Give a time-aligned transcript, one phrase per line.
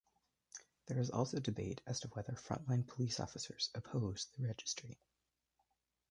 [0.87, 4.97] There is also debate as to whether frontline police officers oppose the registry.